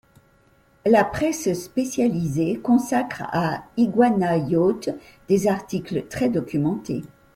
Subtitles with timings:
[0.83, 4.89] La presse spécialisée consacre à Iguana Yachts
[5.29, 7.03] des articles très documentés.